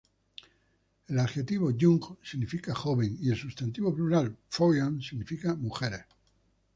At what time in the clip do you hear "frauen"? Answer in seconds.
4.49-4.99